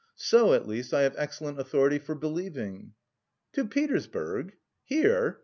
[0.15, 2.93] So at least I have excellent authority for believing."
[3.53, 4.53] "To Petersburg?
[4.83, 5.39] here?"